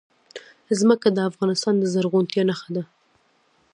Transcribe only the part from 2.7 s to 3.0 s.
ده.